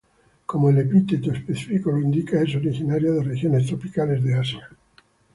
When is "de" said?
3.11-3.21, 4.23-4.33